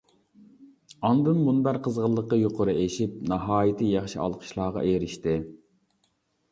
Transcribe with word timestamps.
ئاندىن 1.09 1.41
مۇنبەر 1.49 1.79
قىزغىنلىقى 1.89 2.39
يۇقىرى 2.41 2.77
ئېشىپ 2.85 3.21
ناھايىتى 3.35 3.93
ياخشى 3.93 4.25
ئالقىشلارغا 4.27 4.89
ئېرىشتى. 4.91 5.41